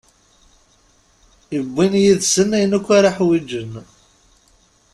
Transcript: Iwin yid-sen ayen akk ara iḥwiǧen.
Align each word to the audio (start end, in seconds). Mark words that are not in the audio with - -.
Iwin 1.57 1.93
yid-sen 2.03 2.49
ayen 2.57 2.75
akk 2.77 2.87
ara 2.97 3.09
iḥwiǧen. 3.13 3.71